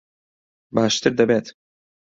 باشتر 0.75 1.11
دەبێت. 1.19 1.47